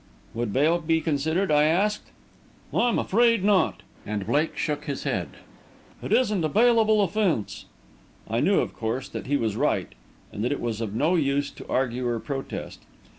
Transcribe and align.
"Would 0.33 0.51
bail 0.51 0.79
be 0.79 0.99
considered?" 0.99 1.51
I 1.51 1.65
asked. 1.65 2.09
"I'm 2.73 2.97
afraid 2.97 3.43
not," 3.43 3.83
and 4.03 4.25
Blake 4.25 4.57
shook 4.57 4.85
his 4.85 5.03
head. 5.03 5.27
"It 6.01 6.11
isn't 6.11 6.43
a 6.43 6.49
bailable 6.49 7.01
offence." 7.03 7.65
I 8.27 8.39
knew, 8.39 8.61
of 8.61 8.73
course, 8.73 9.07
that 9.09 9.27
he 9.27 9.37
was 9.37 9.55
right 9.55 9.93
and 10.31 10.43
that 10.43 10.51
it 10.51 10.59
was 10.59 10.81
of 10.81 10.95
no 10.95 11.13
use 11.15 11.51
to 11.51 11.67
argue 11.69 12.07
or 12.07 12.19
protest. 12.19 12.81